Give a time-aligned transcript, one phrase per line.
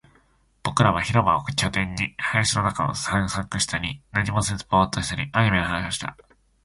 [0.63, 6.35] 僕らは広場を拠点に、林の中を探索したり、何もせずボーっとしたり、アニメの話をしたり